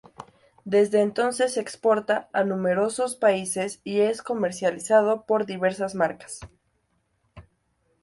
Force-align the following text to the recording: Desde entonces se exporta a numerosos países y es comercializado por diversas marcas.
Desde 0.65 0.99
entonces 1.01 1.53
se 1.53 1.59
exporta 1.61 2.27
a 2.33 2.43
numerosos 2.43 3.15
países 3.15 3.81
y 3.83 3.99
es 3.99 4.23
comercializado 4.23 5.27
por 5.27 5.45
diversas 5.45 5.93
marcas. 5.93 6.39